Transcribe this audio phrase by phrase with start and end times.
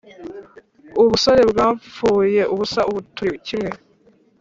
[1.01, 3.71] Ubusore bwapfuye ubusa ubu turikimwe